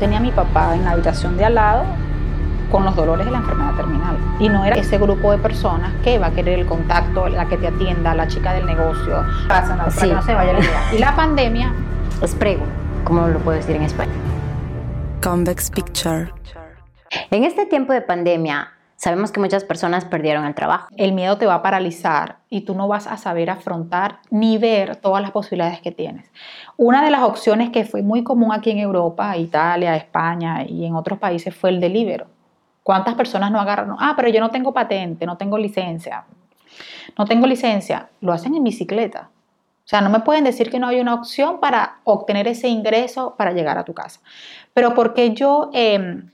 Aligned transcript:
Tenía 0.00 0.18
a 0.18 0.20
mi 0.20 0.30
papá 0.30 0.76
en 0.76 0.84
la 0.84 0.92
habitación 0.92 1.36
de 1.36 1.44
al 1.44 1.56
lado 1.56 1.82
con 2.70 2.84
los 2.84 2.94
dolores 2.94 3.26
de 3.26 3.32
la 3.32 3.38
enfermedad 3.38 3.74
terminal. 3.74 4.16
Y 4.38 4.48
no 4.48 4.64
era 4.64 4.76
ese 4.76 4.96
grupo 4.96 5.32
de 5.32 5.38
personas 5.38 5.92
que 6.04 6.20
va 6.20 6.28
a 6.28 6.30
querer 6.30 6.60
el 6.60 6.66
contacto, 6.66 7.28
la 7.28 7.48
que 7.48 7.56
te 7.56 7.66
atienda, 7.66 8.14
la 8.14 8.28
chica 8.28 8.52
del 8.52 8.64
negocio, 8.64 9.24
para, 9.48 9.66
para 9.76 9.90
que 9.90 10.14
no 10.14 10.22
se 10.22 10.34
vaya 10.34 10.52
la 10.52 10.60
idea. 10.60 10.94
Y 10.94 10.98
la 10.98 11.16
pandemia 11.16 11.72
es 12.22 12.32
prego, 12.36 12.62
como 13.02 13.26
lo 13.26 13.40
puedo 13.40 13.56
decir 13.56 13.74
en 13.74 13.82
español. 13.82 14.14
Convex 15.20 15.68
Picture. 15.68 16.32
En 17.32 17.42
este 17.42 17.66
tiempo 17.66 17.92
de 17.92 18.00
pandemia, 18.00 18.70
Sabemos 18.98 19.30
que 19.30 19.38
muchas 19.38 19.62
personas 19.62 20.04
perdieron 20.04 20.44
el 20.44 20.56
trabajo. 20.56 20.88
El 20.96 21.12
miedo 21.12 21.38
te 21.38 21.46
va 21.46 21.54
a 21.54 21.62
paralizar 21.62 22.38
y 22.50 22.62
tú 22.62 22.74
no 22.74 22.88
vas 22.88 23.06
a 23.06 23.16
saber 23.16 23.48
afrontar 23.48 24.18
ni 24.28 24.58
ver 24.58 24.96
todas 24.96 25.22
las 25.22 25.30
posibilidades 25.30 25.80
que 25.80 25.92
tienes. 25.92 26.28
Una 26.76 27.04
de 27.04 27.12
las 27.12 27.22
opciones 27.22 27.70
que 27.70 27.84
fue 27.84 28.02
muy 28.02 28.24
común 28.24 28.52
aquí 28.52 28.72
en 28.72 28.78
Europa, 28.78 29.36
Italia, 29.36 29.94
España 29.94 30.64
y 30.64 30.84
en 30.84 30.96
otros 30.96 31.20
países 31.20 31.54
fue 31.54 31.70
el 31.70 31.78
delivery. 31.78 32.24
¿Cuántas 32.82 33.14
personas 33.14 33.52
no 33.52 33.60
agarran? 33.60 33.94
Ah, 34.00 34.14
pero 34.16 34.30
yo 34.30 34.40
no 34.40 34.50
tengo 34.50 34.74
patente, 34.74 35.26
no 35.26 35.36
tengo 35.36 35.58
licencia. 35.58 36.24
No 37.16 37.24
tengo 37.24 37.46
licencia. 37.46 38.08
Lo 38.20 38.32
hacen 38.32 38.56
en 38.56 38.64
bicicleta. 38.64 39.30
O 39.30 39.88
sea, 39.88 40.00
no 40.00 40.10
me 40.10 40.20
pueden 40.20 40.42
decir 40.42 40.70
que 40.70 40.80
no 40.80 40.88
hay 40.88 40.98
una 40.98 41.14
opción 41.14 41.60
para 41.60 42.00
obtener 42.02 42.48
ese 42.48 42.66
ingreso 42.66 43.36
para 43.38 43.52
llegar 43.52 43.78
a 43.78 43.84
tu 43.84 43.94
casa. 43.94 44.18
Pero 44.74 44.92
porque 44.94 45.34
yo... 45.34 45.70
Em, 45.72 46.32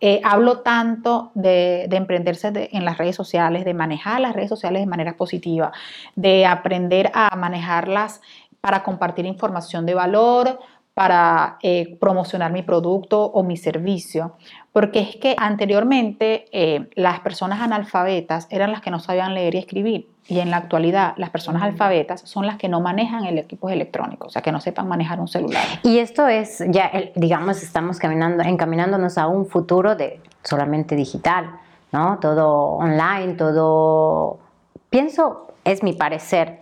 eh, 0.00 0.20
hablo 0.22 0.60
tanto 0.60 1.32
de, 1.34 1.84
emprenderse 1.90 2.70
en 2.72 2.84
las 2.84 2.98
redes 2.98 3.16
sociales, 3.16 3.64
de 3.64 3.74
manejar 3.74 4.20
las 4.20 4.34
redes 4.34 4.48
sociales 4.48 4.82
de 4.82 4.86
manera 4.86 5.16
positiva, 5.16 5.72
de 6.14 6.46
aprender 6.46 7.10
a 7.14 7.34
manejarlas 7.36 8.20
para 8.60 8.84
compartir 8.84 9.26
información 9.26 9.86
de 9.86 9.94
valor, 9.94 10.60
para 10.98 11.58
eh, 11.62 11.96
promocionar 12.00 12.50
mi 12.50 12.62
producto 12.62 13.22
o 13.26 13.44
mi 13.44 13.56
servicio, 13.56 14.32
porque 14.72 14.98
es 14.98 15.14
que 15.14 15.36
anteriormente 15.38 16.46
eh, 16.50 16.90
las 16.96 17.20
personas 17.20 17.60
analfabetas 17.60 18.48
eran 18.50 18.72
las 18.72 18.80
que 18.80 18.90
no 18.90 18.98
sabían 18.98 19.32
leer 19.32 19.54
y 19.54 19.58
escribir 19.58 20.08
y 20.26 20.40
en 20.40 20.50
la 20.50 20.56
actualidad 20.56 21.14
las 21.16 21.30
personas 21.30 21.62
alfabetas 21.62 22.22
son 22.22 22.48
las 22.48 22.56
que 22.56 22.68
no 22.68 22.80
manejan 22.80 23.26
el 23.26 23.38
equipo 23.38 23.70
electrónico, 23.70 24.26
o 24.26 24.30
sea, 24.30 24.42
que 24.42 24.50
no 24.50 24.60
sepan 24.60 24.88
manejar 24.88 25.20
un 25.20 25.28
celular. 25.28 25.62
Y 25.84 25.98
esto 25.98 26.26
es 26.26 26.64
ya, 26.66 26.90
digamos, 27.14 27.62
estamos 27.62 28.00
caminando, 28.00 28.42
encaminándonos 28.42 29.18
a 29.18 29.28
un 29.28 29.46
futuro 29.46 29.94
de 29.94 30.20
solamente 30.42 30.96
digital, 30.96 31.60
¿no? 31.92 32.18
Todo 32.20 32.72
online, 32.72 33.34
todo... 33.34 34.40
Pienso, 34.90 35.46
es 35.62 35.84
mi 35.84 35.92
parecer, 35.92 36.58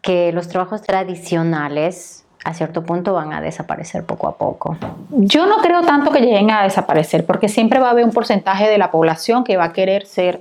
que 0.00 0.30
los 0.30 0.46
trabajos 0.46 0.82
tradicionales 0.82 2.24
a 2.44 2.54
cierto 2.54 2.82
punto 2.82 3.12
van 3.12 3.32
a 3.32 3.40
desaparecer 3.40 4.04
poco 4.04 4.26
a 4.26 4.36
poco. 4.36 4.76
Yo 5.10 5.46
no 5.46 5.58
creo 5.58 5.82
tanto 5.82 6.10
que 6.10 6.20
lleguen 6.20 6.50
a 6.50 6.62
desaparecer, 6.62 7.26
porque 7.26 7.48
siempre 7.48 7.80
va 7.80 7.88
a 7.88 7.90
haber 7.90 8.04
un 8.04 8.12
porcentaje 8.12 8.68
de 8.68 8.78
la 8.78 8.90
población 8.90 9.44
que 9.44 9.56
va 9.56 9.64
a 9.64 9.72
querer 9.72 10.06
ser 10.06 10.40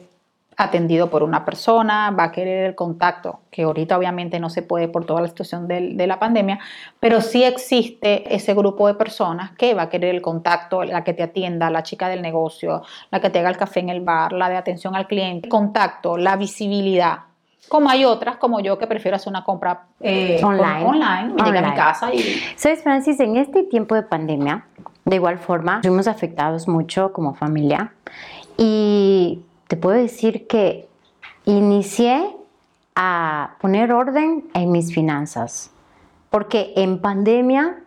atendido 0.59 1.09
por 1.09 1.23
una 1.23 1.45
persona, 1.45 2.11
va 2.11 2.25
a 2.25 2.31
querer 2.33 2.65
el 2.65 2.75
contacto, 2.75 3.39
que 3.49 3.63
ahorita 3.63 3.97
obviamente 3.97 4.41
no 4.41 4.49
se 4.49 4.61
puede 4.61 4.89
por 4.89 5.05
toda 5.05 5.21
la 5.21 5.29
situación 5.29 5.69
de, 5.69 6.05
la 6.05 6.19
pandemia, 6.19 6.59
pero 6.99 7.21
sí 7.21 7.45
existe 7.45 8.35
ese 8.35 8.53
grupo 8.53 8.85
de 8.87 8.95
personas 8.95 9.51
que 9.51 9.73
va 9.73 9.83
a 9.83 9.89
querer 9.89 10.13
el 10.13 10.21
contacto, 10.21 10.83
la 10.83 11.05
que 11.05 11.13
te 11.13 11.23
atienda, 11.23 11.69
la 11.69 11.83
chica 11.83 12.09
del 12.09 12.21
negocio, 12.21 12.83
la 13.09 13.21
que 13.21 13.29
te 13.29 13.39
haga 13.39 13.49
el 13.49 13.57
café 13.57 13.79
en 13.79 13.87
el 13.87 14.01
bar, 14.01 14.33
la 14.33 14.49
de 14.49 14.57
atención 14.57 14.97
al 14.97 15.07
cliente, 15.07 15.47
contacto, 15.47 16.17
la 16.17 16.35
visibilidad, 16.35 17.19
como 17.67 17.89
hay 17.89 18.05
otras, 18.05 18.37
como 18.37 18.59
yo, 18.59 18.77
que 18.77 18.87
prefiero 18.87 19.15
hacer 19.15 19.29
una 19.29 19.43
compra 19.43 19.87
eh, 19.99 20.39
online. 20.43 20.85
online, 20.85 21.33
me 21.33 21.43
llega 21.43 21.59
a 21.59 21.69
mi 21.69 21.75
casa. 21.75 22.13
Y... 22.13 22.41
¿Sabes, 22.55 22.81
Francis? 22.83 23.19
En 23.19 23.37
este 23.37 23.63
tiempo 23.63 23.95
de 23.95 24.03
pandemia, 24.03 24.65
de 25.05 25.15
igual 25.15 25.37
forma, 25.37 25.81
fuimos 25.81 26.07
afectados 26.07 26.67
mucho 26.67 27.13
como 27.13 27.33
familia. 27.33 27.93
Y 28.57 29.43
te 29.67 29.77
puedo 29.77 29.95
decir 29.97 30.47
que 30.47 30.87
inicié 31.45 32.35
a 32.95 33.55
poner 33.61 33.91
orden 33.91 34.49
en 34.53 34.71
mis 34.71 34.93
finanzas. 34.93 35.71
Porque 36.29 36.73
en 36.75 36.99
pandemia 36.99 37.79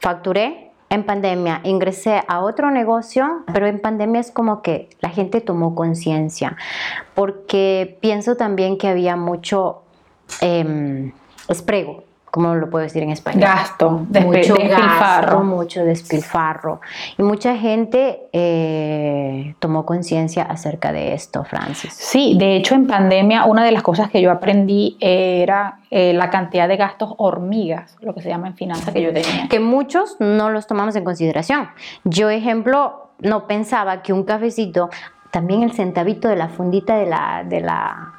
facturé 0.00 0.65
en 0.88 1.04
pandemia 1.04 1.60
ingresé 1.64 2.22
a 2.28 2.40
otro 2.40 2.70
negocio, 2.70 3.44
pero 3.52 3.66
en 3.66 3.80
pandemia 3.80 4.20
es 4.20 4.30
como 4.30 4.62
que 4.62 4.88
la 5.00 5.10
gente 5.10 5.40
tomó 5.40 5.74
conciencia, 5.74 6.56
porque 7.14 7.98
pienso 8.00 8.36
también 8.36 8.78
que 8.78 8.88
había 8.88 9.16
mucho 9.16 9.82
eh, 10.40 11.12
esprego 11.48 12.05
¿cómo 12.36 12.54
lo 12.54 12.68
puedo 12.68 12.82
decir 12.82 13.02
en 13.02 13.12
español? 13.12 13.40
Gasto, 13.40 13.90
mucho 13.90 14.56
despilfarro. 14.56 15.42
mucho 15.42 15.84
despilfarro. 15.86 16.80
Y 17.16 17.22
mucha 17.22 17.56
gente 17.56 18.28
eh, 18.30 19.54
tomó 19.58 19.86
conciencia 19.86 20.42
acerca 20.42 20.92
de 20.92 21.14
esto, 21.14 21.44
Francis. 21.44 21.94
Sí, 21.94 22.36
de 22.38 22.56
hecho 22.56 22.74
en 22.74 22.86
pandemia 22.86 23.46
una 23.46 23.64
de 23.64 23.72
las 23.72 23.82
cosas 23.82 24.10
que 24.10 24.20
yo 24.20 24.30
aprendí 24.30 24.98
era 25.00 25.78
eh, 25.90 26.12
la 26.12 26.28
cantidad 26.28 26.68
de 26.68 26.76
gastos 26.76 27.14
hormigas, 27.16 27.96
lo 28.02 28.14
que 28.14 28.20
se 28.20 28.28
llama 28.28 28.48
en 28.48 28.54
finanzas 28.54 28.92
que 28.92 29.00
yo 29.00 29.14
tenía. 29.14 29.48
Que 29.48 29.58
muchos 29.58 30.16
no 30.18 30.50
los 30.50 30.66
tomamos 30.66 30.94
en 30.94 31.04
consideración. 31.04 31.70
Yo, 32.04 32.28
ejemplo, 32.28 33.12
no 33.20 33.46
pensaba 33.46 34.02
que 34.02 34.12
un 34.12 34.24
cafecito, 34.24 34.90
también 35.30 35.62
el 35.62 35.72
centavito 35.72 36.28
de 36.28 36.36
la 36.36 36.48
fundita 36.48 36.98
de 36.98 37.06
la, 37.06 37.44
de 37.48 37.62
la, 37.62 38.12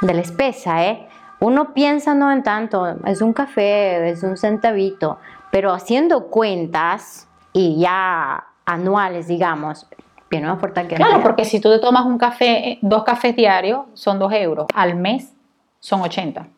de 0.00 0.14
la 0.14 0.20
espesa, 0.20 0.86
¿eh? 0.86 1.08
Uno 1.44 1.74
piensa 1.74 2.14
no 2.14 2.32
en 2.32 2.42
tanto, 2.42 2.96
es 3.04 3.20
un 3.20 3.34
café, 3.34 4.08
es 4.08 4.22
un 4.22 4.38
centavito, 4.38 5.18
pero 5.50 5.74
haciendo 5.74 6.28
cuentas 6.28 7.28
y 7.52 7.78
ya 7.78 8.46
anuales, 8.64 9.28
digamos, 9.28 9.86
viene 10.30 10.46
una 10.46 10.56
fuerte 10.56 10.88
que 10.88 10.94
Claro, 10.94 11.22
porque 11.22 11.44
si 11.44 11.60
tú 11.60 11.68
te 11.68 11.80
tomas 11.80 12.06
un 12.06 12.16
café, 12.16 12.78
dos 12.80 13.04
cafés 13.04 13.36
diarios, 13.36 13.82
son 13.92 14.18
dos 14.18 14.32
euros. 14.32 14.68
Al 14.74 14.94
mes 14.94 15.34
son 15.80 16.00
80. 16.00 16.48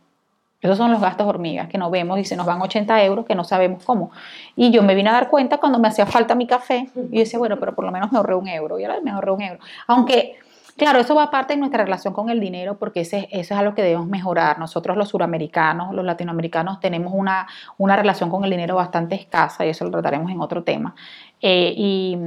Esos 0.60 0.78
son 0.78 0.92
los 0.92 1.00
gastos 1.00 1.26
hormigas 1.26 1.68
que 1.68 1.78
no 1.78 1.90
vemos 1.90 2.20
y 2.20 2.24
se 2.24 2.36
nos 2.36 2.46
van 2.46 2.62
80 2.62 3.02
euros 3.02 3.26
que 3.26 3.34
no 3.34 3.42
sabemos 3.42 3.82
cómo. 3.82 4.12
Y 4.54 4.70
yo 4.70 4.84
me 4.84 4.94
vine 4.94 5.10
a 5.10 5.14
dar 5.14 5.30
cuenta 5.30 5.58
cuando 5.58 5.80
me 5.80 5.88
hacía 5.88 6.06
falta 6.06 6.36
mi 6.36 6.46
café 6.46 6.88
y 7.10 7.24
yo 7.24 7.38
bueno, 7.40 7.58
pero 7.58 7.74
por 7.74 7.84
lo 7.84 7.90
menos 7.90 8.12
me 8.12 8.18
ahorré 8.18 8.36
un 8.36 8.46
euro. 8.46 8.78
Y 8.78 8.84
ahora 8.84 9.00
me 9.00 9.10
ahorré 9.10 9.32
un 9.32 9.42
euro. 9.42 9.58
Aunque 9.88 10.38
Claro, 10.76 10.98
eso 10.98 11.14
va 11.14 11.24
aparte 11.24 11.54
de 11.54 11.58
nuestra 11.58 11.84
relación 11.84 12.12
con 12.12 12.28
el 12.28 12.38
dinero 12.38 12.78
porque 12.78 13.00
ese, 13.00 13.28
eso 13.32 13.54
es 13.54 13.60
algo 13.60 13.74
que 13.74 13.82
debemos 13.82 14.06
mejorar. 14.08 14.58
Nosotros 14.58 14.96
los 14.96 15.08
suramericanos, 15.08 15.94
los 15.94 16.04
latinoamericanos, 16.04 16.80
tenemos 16.80 17.12
una, 17.14 17.46
una 17.78 17.96
relación 17.96 18.28
con 18.28 18.44
el 18.44 18.50
dinero 18.50 18.76
bastante 18.76 19.14
escasa 19.14 19.64
y 19.64 19.70
eso 19.70 19.86
lo 19.86 19.90
trataremos 19.90 20.30
en 20.30 20.40
otro 20.40 20.64
tema. 20.64 20.94
Eh, 21.40 21.72
y, 21.74 22.18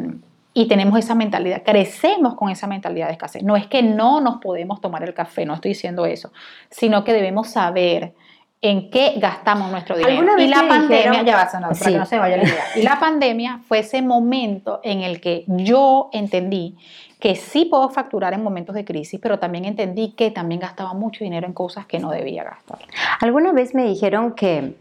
y 0.56 0.68
tenemos 0.68 0.98
esa 0.98 1.14
mentalidad, 1.14 1.62
crecemos 1.64 2.34
con 2.34 2.50
esa 2.50 2.66
mentalidad 2.66 3.08
de 3.08 3.14
escasez. 3.14 3.44
No 3.44 3.56
es 3.56 3.68
que 3.68 3.84
no 3.84 4.20
nos 4.20 4.42
podemos 4.42 4.82
tomar 4.82 5.04
el 5.04 5.14
café, 5.14 5.46
no 5.46 5.54
estoy 5.54 5.70
diciendo 5.70 6.08
eso, 6.08 6.32
sino 6.72 7.04
que 7.04 7.14
debemos 7.14 7.50
saber 7.50 8.14
en 8.62 8.92
qué 8.92 9.14
gastamos 9.18 9.72
nuestro 9.72 9.98
dinero. 9.98 10.38
Y 10.38 10.48
la 10.48 10.68
pandemia, 10.68 11.22
ya 11.24 11.36
va 11.36 11.42
a 11.44 11.52
sonar, 11.52 11.78
para 11.78 11.92
que 11.92 11.98
no 11.98 12.06
se 12.06 12.20
vaya 12.20 12.38
la 12.38 12.44
idea. 12.44 12.64
Y 12.76 12.82
la 12.82 13.00
pandemia 13.00 13.60
fue 13.68 13.80
ese 13.80 14.02
momento 14.02 14.82
en 14.84 15.02
el 15.02 15.22
que 15.22 15.46
yo 15.48 16.10
entendí 16.12 16.78
que 17.20 17.36
sí 17.36 17.66
puedo 17.66 17.90
facturar 17.90 18.34
en 18.34 18.44
momentos 18.44 18.76
de 18.76 18.86
crisis, 18.86 19.20
pero 19.22 19.40
también 19.40 19.66
entendí 19.66 20.12
que 20.12 20.32
también 20.32 20.62
gastaba 20.62 20.94
mucho 20.94 21.24
dinero 21.24 21.48
en 21.48 21.54
cosas 21.54 21.86
que 21.86 22.00
no 22.00 22.12
debía 22.12 22.44
gastar. 22.44 22.80
Alguna 23.20 23.52
vez 23.52 23.76
me 23.76 23.86
dijeron 23.86 24.34
que 24.34 24.76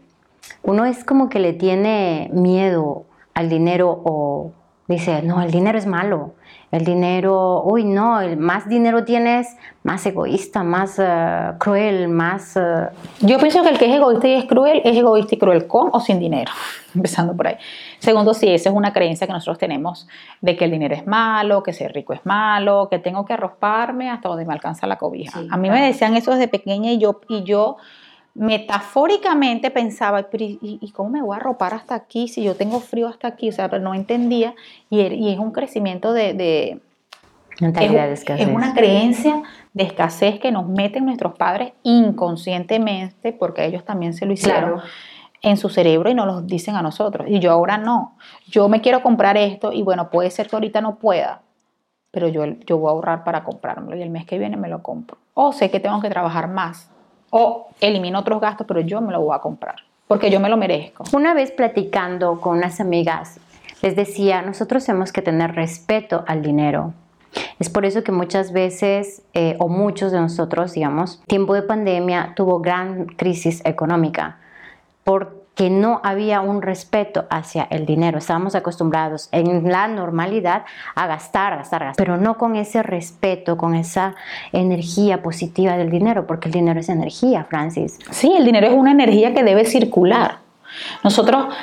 uno 0.63 0.85
es 0.85 1.03
como 1.03 1.29
que 1.29 1.39
le 1.39 1.53
tiene 1.53 2.29
miedo 2.33 3.05
al 3.33 3.49
dinero 3.49 4.01
o 4.05 4.53
dice, 4.93 5.21
no, 5.21 5.41
el 5.41 5.51
dinero 5.51 5.77
es 5.77 5.85
malo, 5.85 6.33
el 6.71 6.83
dinero, 6.83 7.63
uy, 7.63 7.83
no, 7.83 8.21
el 8.21 8.37
más 8.37 8.67
dinero 8.67 9.03
tienes, 9.03 9.55
más 9.83 10.05
egoísta, 10.05 10.63
más 10.63 10.99
eh, 10.99 11.51
cruel, 11.59 12.07
más... 12.09 12.57
Eh, 12.57 12.87
Yo 13.21 13.37
pienso 13.39 13.61
que 13.63 13.69
el 13.69 13.77
que 13.77 13.85
es 13.85 13.95
egoísta 13.95 14.27
y 14.27 14.33
es 14.33 14.45
cruel, 14.45 14.81
es 14.83 14.97
egoísta 14.97 15.35
y 15.35 15.37
cruel 15.37 15.67
con 15.67 15.89
o 15.93 15.99
sin 15.99 16.19
dinero, 16.19 16.51
empezando 16.95 17.35
por 17.35 17.47
ahí. 17.47 17.55
Segundo, 17.99 18.33
sí, 18.33 18.49
esa 18.49 18.69
es 18.69 18.75
una 18.75 18.91
creencia 18.91 19.27
que 19.27 19.33
nosotros 19.33 19.57
tenemos 19.57 20.07
de 20.41 20.55
que 20.55 20.65
el 20.65 20.71
dinero 20.71 20.95
es 20.95 21.05
malo, 21.05 21.63
que 21.63 21.73
ser 21.73 21.93
rico 21.93 22.13
es 22.13 22.25
malo, 22.25 22.87
que 22.89 22.99
tengo 22.99 23.25
que 23.25 23.33
arroparme 23.33 24.09
hasta 24.09 24.29
donde 24.29 24.45
me 24.45 24.53
alcanza 24.53 24.87
la 24.87 24.97
cobija. 24.97 25.41
a 25.49 25.57
mí 25.57 25.69
me 25.69 25.81
decían 25.85 26.15
eso 26.15 26.31
desde 26.31 26.47
pequeña 26.47 26.91
y 26.91 26.97
yo, 26.97 27.21
y 27.27 27.43
yo 27.43 27.77
metafóricamente 28.35 29.71
pensaba, 29.71 30.27
¿y, 30.31 30.91
cómo 30.93 31.09
me 31.09 31.21
voy 31.21 31.35
a 31.35 31.37
arropar 31.37 31.73
hasta 31.73 31.95
aquí 31.95 32.27
si 32.27 32.43
yo 32.43 32.55
tengo 32.55 32.79
frío 32.79 33.07
hasta 33.07 33.27
aquí? 33.27 33.49
O 33.49 33.51
sea, 33.51 33.69
pero 33.69 33.83
no 33.83 33.93
entendía 33.93 34.55
y, 34.89 35.01
y 35.01 35.31
es 35.31 35.39
un 35.39 35.51
crecimiento 35.51 36.13
de... 36.13 36.33
de 36.33 36.81
es, 37.61 38.23
es, 38.25 38.47
una 38.47 38.73
creencia 38.73 39.43
de 39.73 39.83
escasez 39.83 40.39
que 40.39 40.49
nos 40.49 40.65
meten 40.65 41.03
nuestros 41.03 41.35
padres 41.35 41.73
inconscientemente, 41.83 43.33
porque 43.33 43.65
ellos 43.65 43.83
también 43.83 44.13
se 44.13 44.25
lo 44.25 44.31
hicieron 44.31 44.79
en 45.41 45.57
su 45.57 45.67
cerebro 45.67 46.09
y 46.09 46.13
nos 46.13 46.25
lo 46.25 46.41
dicen 46.41 46.77
a 46.77 46.81
nosotros. 46.81 47.27
Y 47.29 47.39
yo 47.39 47.51
ahora 47.51 47.77
no. 47.77 48.15
Yo 48.47 48.69
me 48.69 48.79
quiero 48.79 49.01
comprar 49.01 49.35
esto 49.35 49.73
y 49.73 49.83
bueno, 49.83 50.09
puede 50.09 50.31
ser 50.31 50.47
que 50.47 50.55
ahorita 50.55 50.79
no 50.79 50.95
pueda, 50.95 51.41
pero 52.11 52.29
yo, 52.29 52.45
yo 52.45 52.77
voy 52.77 52.87
a 52.87 52.91
ahorrar 52.91 53.23
para 53.25 53.43
comprármelo 53.43 53.97
y 53.97 54.01
el 54.01 54.09
mes 54.09 54.25
que 54.25 54.39
viene 54.39 54.55
me 54.55 54.69
lo 54.69 54.81
compro. 54.81 55.17
O 55.33 55.51
sé 55.51 55.69
que 55.69 55.81
tengo 55.81 55.99
que 56.01 56.09
trabajar 56.09 56.47
más 56.47 56.91
o 57.29 57.69
elimino 57.79 58.19
otros 58.19 58.41
gastos, 58.41 58.67
pero 58.67 58.81
yo 58.81 59.01
me 59.01 59.11
lo 59.11 59.21
voy 59.21 59.35
a 59.35 59.39
comprar 59.39 59.75
porque 60.09 60.31
yo 60.31 60.39
me 60.39 60.49
lo 60.49 60.57
merezco. 60.57 61.03
Una 61.13 61.35
vez 61.35 61.51
platicando 61.51 62.41
con 62.41 62.57
unas 62.57 62.79
amigas, 62.79 63.39
les 63.83 63.95
decía, 63.95 64.41
nosotros 64.41 64.83
tenemos 64.83 65.13
que 65.13 65.21
tener 65.21 65.53
respeto 65.53 66.23
al 66.27 66.41
dinero. 66.41 66.95
Es 67.59 67.69
por 67.69 67.85
eso 67.85 68.03
que 68.03 68.11
muchas 68.11 68.51
veces, 68.51 69.21
eh, 69.35 69.55
o 69.59 69.67
muchos 69.67 70.11
de 70.11 70.19
nosotros, 70.19 70.73
digamos, 70.73 71.21
tiempo 71.27 71.53
de 71.53 71.61
pandemia 71.61 72.33
tuvo 72.35 72.59
gran 72.59 73.05
crisis 73.05 73.61
económica, 73.65 74.39
porque 75.59 75.69
no 75.69 75.99
había 76.05 76.39
un 76.39 76.61
respeto 76.61 77.25
hacia 77.29 77.67
el 77.69 77.85
dinero. 77.85 78.17
Estábamos 78.17 78.55
acostumbrados 78.55 79.27
en 79.33 79.69
la 79.69 79.89
normalidad 79.89 80.63
a 80.95 81.05
gastar, 81.05 81.57
gastar, 81.57 81.83
gastar, 81.83 81.97
pero 81.97 82.15
no 82.15 82.37
con 82.37 82.55
ese 82.55 82.81
respeto, 82.81 83.57
con 83.57 83.75
esa 83.75 84.15
energía 84.53 85.21
positiva 85.21 85.75
del 85.75 85.89
dinero, 85.89 86.25
porque 86.27 86.47
el 86.47 86.53
dinero 86.53 86.79
es 86.79 86.87
energía, 86.87 87.43
Francis. 87.43 87.99
Sí, 88.09 88.31
el 88.37 88.45
dinero 88.45 88.67
es 88.67 88.73
una 88.73 88.91
energía 88.91 89.33
que 89.33 89.43
debe 89.43 89.65
circular. 89.65 90.37
Nosotros, 91.03 91.53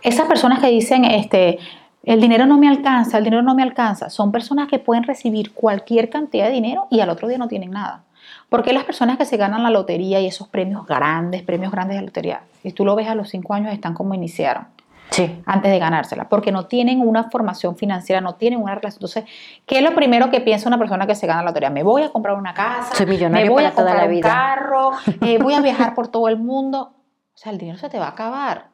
esas 0.00 0.24
personas 0.24 0.60
que 0.60 0.68
dicen, 0.68 1.04
este, 1.04 1.58
el 2.04 2.22
dinero 2.22 2.46
no 2.46 2.56
me 2.56 2.68
alcanza, 2.68 3.18
el 3.18 3.24
dinero 3.24 3.42
no 3.42 3.54
me 3.54 3.62
alcanza. 3.62 4.08
Son 4.08 4.32
personas 4.32 4.66
que 4.66 4.78
pueden 4.78 5.02
recibir 5.02 5.52
cualquier 5.52 6.08
cantidad 6.08 6.46
de 6.46 6.52
dinero 6.52 6.86
y 6.90 7.00
al 7.00 7.10
otro 7.10 7.28
día 7.28 7.36
no 7.36 7.48
tienen 7.48 7.72
nada. 7.72 8.04
Porque 8.52 8.74
las 8.74 8.84
personas 8.84 9.16
que 9.16 9.24
se 9.24 9.38
ganan 9.38 9.62
la 9.62 9.70
lotería 9.70 10.20
y 10.20 10.26
esos 10.26 10.46
premios 10.46 10.86
grandes, 10.86 11.42
premios 11.42 11.72
grandes 11.72 11.96
de 11.96 12.02
lotería, 12.04 12.42
si 12.62 12.70
tú 12.70 12.84
lo 12.84 12.94
ves 12.94 13.08
a 13.08 13.14
los 13.14 13.30
cinco 13.30 13.54
años, 13.54 13.72
están 13.72 13.94
como 13.94 14.12
iniciaron. 14.12 14.66
Sí. 15.08 15.42
Antes 15.46 15.72
de 15.72 15.78
ganársela, 15.78 16.28
porque 16.28 16.52
no 16.52 16.66
tienen 16.66 17.00
una 17.00 17.24
formación 17.30 17.76
financiera, 17.76 18.20
no 18.20 18.34
tienen 18.34 18.62
una 18.62 18.74
relación. 18.74 18.98
Entonces, 18.98 19.24
¿qué 19.66 19.78
es 19.78 19.82
lo 19.82 19.94
primero 19.94 20.30
que 20.30 20.42
piensa 20.42 20.68
una 20.68 20.76
persona 20.78 21.06
que 21.06 21.14
se 21.14 21.26
gana 21.26 21.40
la 21.42 21.48
lotería? 21.48 21.70
Me 21.70 21.82
voy 21.82 22.02
a 22.02 22.10
comprar 22.10 22.36
una 22.36 22.52
casa, 22.52 22.94
Soy 22.94 23.06
millonario 23.06 23.46
me 23.46 23.50
voy 23.50 23.62
para 23.62 23.68
a 23.68 23.72
toda 23.72 23.84
comprar 23.86 24.04
la 24.04 24.08
un 24.08 24.14
vida. 24.16 24.28
carro, 24.28 24.90
eh, 25.22 25.38
voy 25.42 25.54
a 25.54 25.60
viajar 25.62 25.94
por 25.94 26.08
todo 26.08 26.28
el 26.28 26.36
mundo. 26.38 26.92
O 27.34 27.36
sea, 27.38 27.52
el 27.52 27.58
dinero 27.58 27.78
se 27.78 27.88
te 27.88 27.98
va 27.98 28.06
a 28.06 28.10
acabar. 28.10 28.66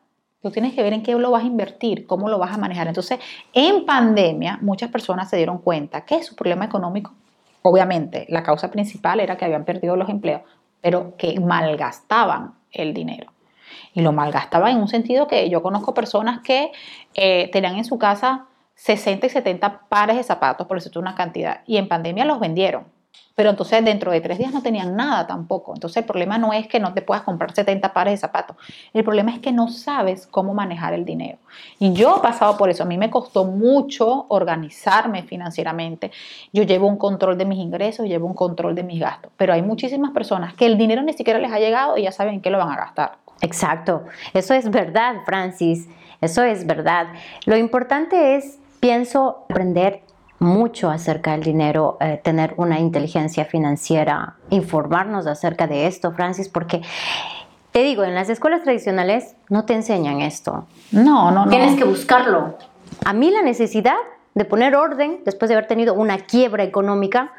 Tú 0.43 0.51
tienes 0.51 0.75
que 0.75 0.83
ver 0.83 0.93
en 0.93 1.05
qué 1.05 1.15
lo 1.15 1.31
vas 1.31 1.45
a 1.45 1.47
invertir, 1.47 2.05
cómo 2.07 2.29
lo 2.29 2.39
vas 2.39 2.53
a 2.53 2.59
manejar. 2.59 2.89
Entonces, 2.89 3.21
en 3.53 3.87
pandemia, 3.87 4.59
muchas 4.61 4.91
personas 4.91 5.31
se 5.31 5.37
dieron 5.37 5.59
cuenta 5.59 6.01
que 6.05 6.21
su 6.25 6.35
problema 6.35 6.65
económico, 6.65 7.13
obviamente, 7.63 8.27
la 8.29 8.43
causa 8.43 8.71
principal 8.71 9.21
era 9.21 9.37
que 9.37 9.45
habían 9.45 9.65
perdido 9.65 9.97
los 9.97 10.09
empleos, 10.09 10.43
pero 10.81 11.17
que 11.17 11.39
malgastaban 11.41 12.55
el 12.73 12.95
dinero. 12.95 13.33
Y 13.93 14.03
lo 14.03 14.13
malgastaban 14.13 14.73
en 14.73 14.79
un 14.79 14.89
sentido 14.89 15.27
que 15.27 15.49
yo 15.51 15.63
conozco 15.63 15.95
personas 15.95 16.41
que 16.41 16.73
eh, 17.15 17.51
tenían 17.53 17.77
en 17.77 17.85
su 17.85 17.99
casa 17.99 18.47
60 18.75 19.27
y 19.27 19.31
70 19.31 19.89
pares 19.89 20.17
de 20.17 20.23
zapatos, 20.23 20.67
por 20.67 20.77
decirte 20.77 20.99
una 20.99 21.17
cantidad, 21.17 21.63
y 21.67 21.79
en 21.79 21.89
pandemia 21.89 22.25
los 22.25 22.39
vendieron. 22.39 22.85
Pero 23.35 23.51
entonces 23.51 23.85
dentro 23.85 24.11
de 24.11 24.21
tres 24.21 24.37
días 24.39 24.53
no 24.53 24.63
tenían 24.63 24.97
nada 24.97 25.29
tampoco. 25.29 25.73
Entonces 25.73 25.99
el 25.99 26.05
problema 26.05 26.39
no 26.39 26.53
es 26.53 26.67
que 26.67 26.81
no 26.81 26.93
te 26.93 27.03
puedas 27.03 27.23
comprar 27.23 27.55
70 27.55 27.93
pares 27.93 28.15
de 28.15 28.17
zapatos. 28.17 28.57
El 28.93 29.05
problema 29.05 29.33
es 29.33 29.39
que 29.39 29.53
no 29.53 29.69
sabes 29.69 30.27
cómo 30.27 30.55
manejar 30.55 30.93
el 30.93 31.05
dinero. 31.05 31.39
Y 31.79 31.93
yo 31.93 32.17
he 32.17 32.21
pasado 32.21 32.57
por 32.57 32.69
eso. 32.69 32.83
A 32.83 32.87
mí 32.87 32.99
me 32.99 33.11
costó 33.11 33.45
mucho 33.45 34.27
organizarme 34.29 35.23
financieramente. 35.23 36.11
Yo 36.53 36.65
llevo 36.65 36.89
un 36.89 36.97
control 36.97 37.39
de 37.39 37.45
mis 37.45 37.61
ingresos, 37.61 38.07
llevo 38.07 38.27
un 38.27 38.35
control 38.35 38.75
de 38.75 38.83
mis 38.83 38.99
gastos. 38.99 39.31
Pero 39.37 39.53
hay 39.53 39.63
muchísimas 39.63 40.11
personas 40.11 40.55
que 40.55 40.67
el 40.67 40.77
dinero 40.77 41.03
ni 41.03 41.13
siquiera 41.13 41.39
les 41.39 41.53
ha 41.53 41.61
llegado 41.61 41.97
y 41.97 42.03
ya 42.03 42.11
saben 42.11 42.35
en 42.35 42.41
qué 42.41 42.51
lo 42.51 42.59
van 42.59 42.73
a 42.73 42.77
gastar. 42.77 43.19
Exacto, 43.41 44.05
eso 44.35 44.53
es 44.55 44.69
verdad, 44.71 45.19
Francis, 45.25 45.87
eso 46.21 46.43
es 46.43 46.67
verdad. 46.67 47.07
Lo 47.47 47.57
importante 47.57 48.35
es, 48.35 48.59
pienso, 48.81 49.45
aprender 49.49 50.03
mucho 50.41 50.91
acerca 50.91 51.33
del 51.33 51.43
dinero, 51.43 51.97
eh, 52.01 52.21
tener 52.23 52.55
una 52.57 52.79
inteligencia 52.79 53.45
financiera, 53.45 54.37
informarnos 54.51 55.27
acerca 55.27 55.67
de 55.67 55.87
esto, 55.87 56.13
Francis, 56.13 56.49
porque 56.49 56.83
te 57.73 57.83
digo, 57.83 58.05
en 58.05 58.15
las 58.15 58.29
escuelas 58.31 58.63
tradicionales 58.63 59.35
no 59.49 59.65
te 59.65 59.75
enseñan 59.75 60.21
esto. 60.21 60.67
No, 60.93 61.31
no, 61.31 61.45
no. 61.45 61.51
Tienes 61.51 61.77
que 61.77 61.85
buscarlo. 61.85 62.57
A 63.05 63.13
mí 63.13 63.31
la 63.31 63.43
necesidad 63.43 63.97
de 64.35 64.45
poner 64.45 64.77
orden 64.77 65.21
después 65.25 65.49
de 65.49 65.55
haber 65.57 65.67
tenido 65.67 65.95
una 65.95 66.19
quiebra 66.19 66.63
económica 66.65 67.33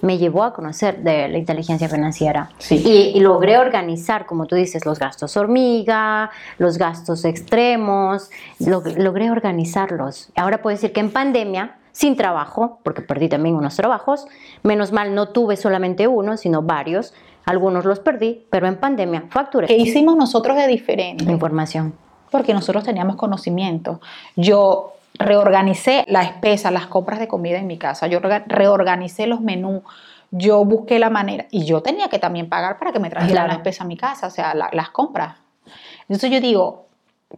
me 0.00 0.16
llevó 0.16 0.44
a 0.44 0.52
conocer 0.54 0.98
de 1.02 1.26
la 1.28 1.38
inteligencia 1.38 1.88
financiera. 1.88 2.50
Sí. 2.58 2.76
Y, 2.86 3.18
y 3.18 3.20
logré 3.20 3.58
organizar, 3.58 4.26
como 4.26 4.46
tú 4.46 4.54
dices, 4.54 4.86
los 4.86 5.00
gastos 5.00 5.36
hormiga, 5.36 6.30
los 6.58 6.78
gastos 6.78 7.24
extremos, 7.24 8.30
log- 8.60 8.96
logré 8.96 9.32
organizarlos. 9.32 10.30
Ahora 10.36 10.62
puedo 10.62 10.76
decir 10.76 10.92
que 10.92 11.00
en 11.00 11.10
pandemia, 11.10 11.77
sin 11.98 12.14
trabajo, 12.16 12.78
porque 12.84 13.02
perdí 13.02 13.28
también 13.28 13.56
unos 13.56 13.74
trabajos, 13.74 14.28
menos 14.62 14.92
mal 14.92 15.16
no 15.16 15.30
tuve 15.30 15.56
solamente 15.56 16.06
uno, 16.06 16.36
sino 16.36 16.62
varios, 16.62 17.12
algunos 17.44 17.84
los 17.84 17.98
perdí, 17.98 18.46
pero 18.50 18.68
en 18.68 18.76
pandemia 18.76 19.24
facturé 19.30 19.66
¿Qué 19.66 19.76
hicimos 19.76 20.14
nosotros 20.14 20.56
de 20.56 20.68
diferente? 20.68 21.24
información. 21.24 21.94
porque 22.30 22.52
nosotros 22.54 22.84
teníamos 22.84 23.16
conocimiento. 23.16 24.00
Yo 24.36 24.92
reorganicé 25.18 26.04
la 26.08 26.22
espesa, 26.22 26.70
las 26.70 26.86
compras 26.86 27.18
de 27.18 27.26
comida 27.26 27.58
en 27.58 27.66
mi 27.66 27.78
casa, 27.78 28.06
yo 28.06 28.20
orga- 28.20 28.44
reorganicé 28.46 29.26
los 29.26 29.40
menús, 29.40 29.82
yo 30.30 30.64
busqué 30.64 30.98
la 31.00 31.08
manera 31.10 31.46
y 31.50 31.64
yo 31.64 31.80
tenía 31.82 32.08
que 32.08 32.18
también 32.20 32.48
pagar 32.48 32.78
para 32.78 32.92
que 32.92 33.00
me 33.00 33.08
trajeran 33.10 33.32
Claro. 33.32 33.48
la 33.48 33.54
espesa 33.54 33.82
a 33.82 33.86
mi 33.88 33.96
casa, 33.96 34.26
o 34.28 34.30
sea, 34.30 34.54
la- 34.54 34.68
las 34.72 34.90
compras. 34.90 35.36
Entonces 36.02 36.30
yo 36.30 36.40
digo, 36.40 36.87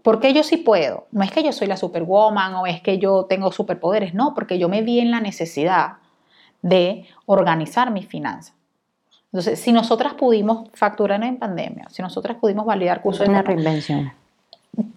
¿por 0.03 0.21
qué 0.21 0.33
yo 0.33 0.43
sí 0.43 0.57
puedo? 0.57 1.07
No 1.11 1.23
es 1.23 1.33
que 1.33 1.43
yo 1.43 1.53
soy 1.53 1.67
la 1.67 1.77
superwoman 1.77 2.55
o 2.55 2.67
es 2.67 2.81
que 2.81 2.99
yo 2.99 3.25
tengo 3.25 3.53
superpoderes, 3.53 4.15
no, 4.15 4.35
porque 4.35 4.59
yo 4.59 4.69
me 4.69 4.83
vi 4.83 5.01
en 5.01 5.11
la 5.11 5.21
necesidad 5.21 5.95
de 6.63 7.07
organizar 7.27 7.91
mis 7.91 8.07
finanzas. 8.07 8.55
Entonces, 9.33 9.61
si 9.61 9.73
nosotras 9.73 10.15
pudimos 10.15 10.69
facturar 10.75 11.23
en 11.23 11.39
pandemia, 11.39 11.89
si 11.91 12.03
nosotras 12.03 12.37
pudimos 12.41 12.67
validar 12.67 13.01
cursos 13.01 13.27
de 13.27 13.31
Una 13.31 13.41
papá, 13.43 13.53
reinvención. 13.53 14.13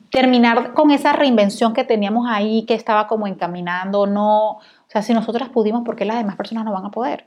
terminar 0.10 0.74
con 0.74 0.92
esa 0.92 1.14
reinvención 1.14 1.74
que 1.74 1.84
teníamos 1.84 2.28
ahí, 2.28 2.64
que 2.64 2.74
estaba 2.74 3.08
como 3.08 3.28
encaminando, 3.28 4.08
no, 4.08 4.50
o 4.54 4.62
sea, 4.88 5.02
si 5.02 5.14
nosotras 5.14 5.50
pudimos, 5.50 5.84
¿por 5.84 5.96
qué 5.96 6.06
las 6.06 6.18
demás 6.18 6.36
personas 6.36 6.66
no 6.66 6.72
van 6.72 6.86
a 6.86 6.92
poder? 6.92 7.26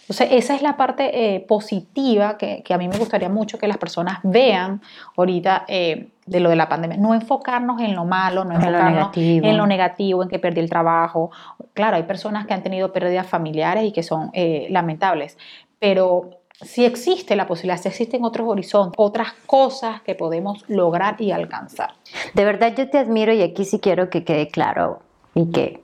Entonces, 0.00 0.28
esa 0.32 0.54
es 0.54 0.62
la 0.62 0.76
parte 0.76 1.34
eh, 1.34 1.40
positiva 1.40 2.38
que, 2.38 2.62
que 2.62 2.72
a 2.72 2.78
mí 2.78 2.88
me 2.88 2.96
gustaría 2.96 3.28
mucho 3.28 3.58
que 3.58 3.68
las 3.68 3.76
personas 3.76 4.20
vean 4.22 4.80
ahorita 5.16 5.64
eh, 5.68 6.08
de 6.26 6.40
lo 6.40 6.50
de 6.50 6.56
la 6.56 6.68
pandemia. 6.68 6.96
No 6.96 7.14
enfocarnos 7.14 7.80
en 7.80 7.94
lo 7.94 8.04
malo, 8.04 8.44
no 8.44 8.54
En 8.54 8.60
lo 8.60 8.68
enfocarnos 8.68 9.16
en 9.16 9.56
lo 9.56 9.66
negativo, 9.66 10.22
en 10.22 10.28
que 10.28 10.38
perdí 10.38 10.60
el 10.60 10.70
trabajo. 10.70 11.30
Claro, 11.74 11.96
hay 11.96 12.04
personas 12.04 12.46
que 12.46 12.54
han 12.54 12.62
tenido 12.62 12.92
pérdidas 12.92 13.26
familiares 13.26 13.84
y 13.84 13.92
que 13.92 14.02
son 14.02 14.30
eh, 14.32 14.66
lamentables, 14.70 15.36
pero 15.78 16.30
si 16.60 16.84
existe 16.84 17.36
la 17.36 17.46
posibilidad, 17.46 17.80
si 17.80 17.88
existen 17.88 18.24
otros 18.24 18.48
horizontes, 18.48 18.94
otras 18.98 19.32
cosas 19.46 20.02
que 20.02 20.14
podemos 20.14 20.64
lograr 20.68 21.20
y 21.20 21.30
alcanzar. 21.30 21.90
De 22.34 22.44
verdad 22.44 22.74
yo 22.76 22.88
te 22.90 22.98
admiro 22.98 23.32
y 23.32 23.42
aquí 23.42 23.64
sí 23.64 23.78
quiero 23.78 24.10
que 24.10 24.24
quede 24.24 24.48
claro 24.48 25.00
y 25.34 25.50
que 25.50 25.80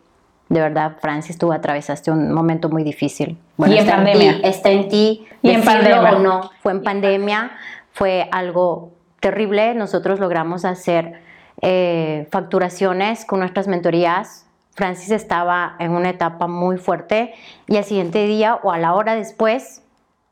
de 0.55 0.61
verdad, 0.61 0.97
Francis, 1.01 1.37
tú 1.37 1.53
atravesaste 1.53 2.13
un 2.13 2.33
momento 2.33 2.69
muy 2.69 2.85
difícil. 2.85 3.37
Y 3.59 3.65
en 3.65 3.73
está 3.73 3.97
pandemia. 3.97 4.35
ti, 4.37 4.41
está 4.45 4.71
en 4.71 4.89
ti. 4.89 5.27
Y 5.43 5.51
en 5.51 5.65
pandemia. 5.65 6.13
o 6.13 6.19
no. 6.21 6.51
Fue 6.63 6.71
en 6.71 6.83
pandemia, 6.85 7.51
fue 7.91 8.29
algo 8.31 8.93
terrible. 9.19 9.75
Nosotros 9.75 10.21
logramos 10.21 10.65
hacer 10.65 11.21
eh, 11.61 12.29
facturaciones 12.31 13.25
con 13.25 13.41
nuestras 13.41 13.67
mentorías. 13.67 14.47
Francis 14.77 15.11
estaba 15.11 15.75
en 15.81 15.91
una 15.91 16.11
etapa 16.11 16.47
muy 16.47 16.79
fuerte 16.79 17.35
y 17.67 17.77
al 17.77 17.85
siguiente 17.85 18.25
día 18.27 18.55
o 18.63 18.71
a 18.71 18.79
la 18.79 18.95
hora 18.95 19.17
después 19.17 19.83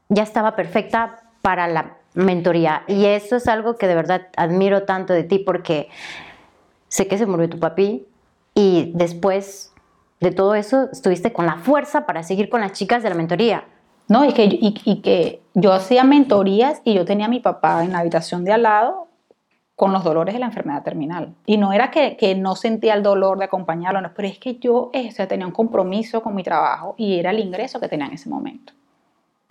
ya 0.09 0.23
estaba 0.23 0.55
perfecta 0.55 1.21
para 1.43 1.67
la 1.67 1.97
mentoría. 2.15 2.85
Y 2.87 3.07
eso 3.07 3.35
es 3.37 3.49
algo 3.49 3.77
que 3.77 3.89
de 3.89 3.97
verdad 3.97 4.29
admiro 4.37 4.85
tanto 4.85 5.15
de 5.15 5.25
ti 5.25 5.41
porque 5.41 5.89
sé 6.87 7.09
que 7.09 7.19
se 7.19 7.27
murió 7.27 7.49
tu 7.49 7.59
papi 7.59 8.07
y 8.55 8.93
después 8.95 9.72
de 10.23 10.31
todo 10.31 10.55
eso 10.55 10.89
estuviste 10.91 11.33
con 11.33 11.47
la 11.47 11.57
fuerza 11.57 12.07
para 12.07 12.23
seguir 12.23 12.49
con 12.49 12.61
las 12.61 12.73
chicas 12.73 13.03
de 13.03 13.11
la 13.11 13.15
mentoría. 13.15 13.65
No, 14.09 14.25
y 14.25 14.33
que, 14.33 14.45
y, 14.45 14.75
y 14.85 14.97
que 15.01 15.41
yo 15.55 15.73
hacía 15.73 16.05
mentorías 16.05 16.81
y 16.85 16.95
yo 16.95 17.05
tenía 17.05 17.27
a 17.27 17.29
mi 17.29 17.41
papá 17.41 17.85
en 17.85 17.93
la 17.93 17.99
habitación 17.99 18.45
de 18.45 18.53
al 18.53 18.63
lado 18.63 19.09
con 19.77 19.93
los 19.93 20.05
dolores 20.05 20.35
de 20.35 20.41
la 20.41 20.47
enfermedad 20.47 20.83
terminal. 20.83 21.35
Y 21.47 21.57
no 21.57 21.73
era 21.73 21.91
que, 21.91 22.17
que 22.17 22.35
no 22.35 22.55
sentía 22.57 22.95
el 22.95 23.03
dolor 23.03 23.39
de 23.39 23.47
acompañarlo, 23.47 24.01
no, 24.01 24.13
pero 24.15 24.29
es 24.29 24.39
que 24.39 24.57
yo 24.57 24.91
eh, 24.93 25.09
o 25.09 25.13
sea, 25.13 25.27
tenía 25.27 25.47
un 25.47 25.53
compromiso 25.53 26.23
con 26.23 26.35
mi 26.35 26.43
trabajo 26.43 26.95
y 26.97 27.19
era 27.19 27.31
el 27.31 27.41
ingreso 27.41 27.81
que 27.81 27.89
tenía 27.89 28.07
en 28.07 28.13
ese 28.13 28.29
momento. 28.29 28.73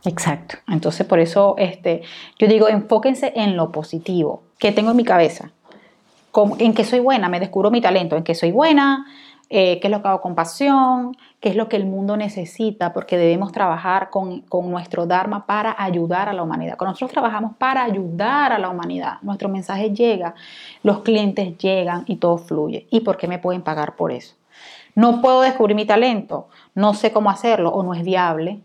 Exacto. 0.05 0.57
Entonces, 0.67 1.05
por 1.05 1.19
eso 1.19 1.55
este, 1.57 2.01
yo 2.39 2.47
digo, 2.47 2.67
enfóquense 2.67 3.33
en 3.35 3.55
lo 3.55 3.71
positivo 3.71 4.43
que 4.57 4.71
tengo 4.71 4.91
en 4.91 4.97
mi 4.97 5.03
cabeza, 5.03 5.51
en 6.59 6.73
que 6.73 6.85
soy 6.85 6.99
buena, 6.99 7.27
me 7.29 7.39
descubro 7.39 7.71
mi 7.71 7.81
talento, 7.81 8.15
en 8.15 8.23
que 8.23 8.35
soy 8.35 8.51
buena, 8.51 9.05
eh, 9.51 9.79
qué 9.79 9.87
es 9.87 9.91
lo 9.91 10.01
que 10.01 10.07
hago 10.07 10.21
con 10.21 10.33
pasión, 10.33 11.15
qué 11.39 11.49
es 11.49 11.55
lo 11.55 11.69
que 11.69 11.75
el 11.75 11.85
mundo 11.85 12.17
necesita, 12.17 12.93
porque 12.93 13.17
debemos 13.17 13.51
trabajar 13.51 14.09
con, 14.09 14.41
con 14.41 14.71
nuestro 14.71 15.05
Dharma 15.05 15.45
para 15.45 15.75
ayudar 15.77 16.27
a 16.27 16.33
la 16.33 16.41
humanidad. 16.41 16.77
Cuando 16.77 16.93
nosotros 16.93 17.11
trabajamos 17.11 17.55
para 17.57 17.83
ayudar 17.83 18.53
a 18.53 18.57
la 18.57 18.69
humanidad, 18.69 19.19
nuestro 19.21 19.49
mensaje 19.49 19.91
llega, 19.91 20.33
los 20.81 21.01
clientes 21.01 21.55
llegan 21.59 22.05
y 22.07 22.15
todo 22.15 22.39
fluye. 22.39 22.87
¿Y 22.89 23.01
por 23.01 23.17
qué 23.17 23.27
me 23.27 23.37
pueden 23.37 23.61
pagar 23.61 23.95
por 23.95 24.11
eso? 24.11 24.35
No 24.95 25.21
puedo 25.21 25.41
descubrir 25.41 25.75
mi 25.75 25.85
talento, 25.85 26.47
no 26.73 26.95
sé 26.95 27.11
cómo 27.11 27.29
hacerlo 27.29 27.69
o 27.69 27.83
no 27.83 27.93
es 27.93 28.03
viable 28.03 28.61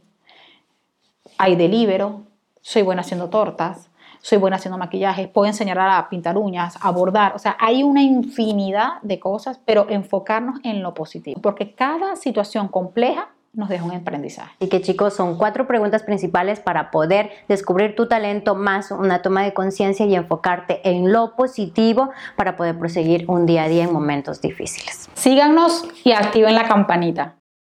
hay 1.38 1.56
delibero, 1.56 2.22
soy 2.60 2.82
buena 2.82 3.02
haciendo 3.02 3.28
tortas, 3.28 3.88
soy 4.26 4.38
buena 4.38 4.56
haciendo 4.56 4.76
maquillaje, 4.76 5.28
puedo 5.28 5.46
enseñar 5.46 5.78
a 5.78 6.08
pintar 6.08 6.36
uñas, 6.36 6.76
a 6.80 6.90
bordar, 6.90 7.36
o 7.36 7.38
sea, 7.38 7.56
hay 7.60 7.84
una 7.84 8.02
infinidad 8.02 9.00
de 9.02 9.20
cosas, 9.20 9.60
pero 9.64 9.86
enfocarnos 9.88 10.58
en 10.64 10.82
lo 10.82 10.94
positivo, 10.94 11.40
porque 11.40 11.76
cada 11.76 12.16
situación 12.16 12.66
compleja 12.66 13.28
nos 13.52 13.68
deja 13.68 13.84
un 13.84 13.92
aprendizaje. 13.92 14.52
Y 14.58 14.68
que 14.68 14.82
chicos, 14.82 15.14
son 15.14 15.38
cuatro 15.38 15.68
preguntas 15.68 16.02
principales 16.02 16.58
para 16.58 16.90
poder 16.90 17.30
descubrir 17.46 17.94
tu 17.94 18.08
talento 18.08 18.56
más 18.56 18.90
una 18.90 19.22
toma 19.22 19.44
de 19.44 19.54
conciencia 19.54 20.04
y 20.06 20.16
enfocarte 20.16 20.80
en 20.82 21.12
lo 21.12 21.36
positivo 21.36 22.10
para 22.34 22.56
poder 22.56 22.76
proseguir 22.80 23.26
un 23.28 23.46
día 23.46 23.62
a 23.62 23.68
día 23.68 23.84
en 23.84 23.92
momentos 23.92 24.40
difíciles. 24.40 25.08
Síganos 25.14 25.84
y 26.02 26.10
activen 26.10 26.56
la 26.56 26.66
campanita. 26.66 27.36